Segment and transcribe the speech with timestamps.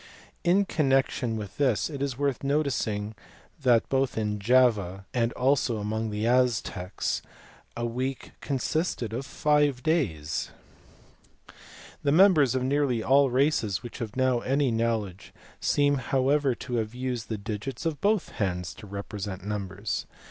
[0.43, 3.13] ID connection with this it is worth noticing
[3.61, 7.21] that both in Java and also among the Aztecs
[7.77, 10.49] a week consisted of five days*
[12.01, 16.55] The members of nearly all races of which we have now any knowledge seem however
[16.55, 20.07] to have used the digits of both hands to represent numbers.